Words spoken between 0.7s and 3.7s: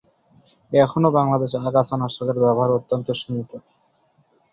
এখনও বাংলাদেশে আগাছানাশকের ব্যবহার অত্যন্ত সীমিত।